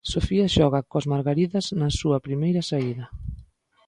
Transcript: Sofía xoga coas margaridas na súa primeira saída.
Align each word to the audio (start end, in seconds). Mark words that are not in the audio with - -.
Sofía 0.13 0.47
xoga 0.55 0.85
coas 0.89 1.09
margaridas 1.13 1.65
na 1.79 1.89
súa 1.99 2.23
primeira 2.27 2.61
saída. 2.69 3.05